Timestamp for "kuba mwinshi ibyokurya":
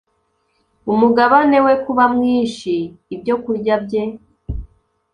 1.83-3.75